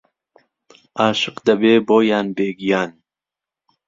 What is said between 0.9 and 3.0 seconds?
عاشق دەبێ بۆیان بێگیان